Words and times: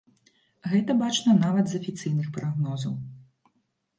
Гэта 0.71 0.93
бачна 1.01 1.35
нават 1.43 1.65
з 1.71 1.79
афіцыйных 1.81 2.27
прагнозаў. 2.39 2.93